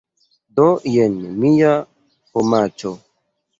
Do 0.59 0.65
jen 0.93 1.19
mia 1.45 1.75
homaĉo. 2.41 2.97